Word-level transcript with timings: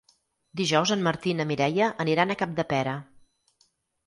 Dijous 0.61 0.93
en 0.95 1.03
Martí 1.07 1.31
i 1.31 1.35
na 1.41 1.47
Mireia 1.51 1.91
aniran 2.05 2.35
a 2.35 2.39
Capdepera. 2.41 2.97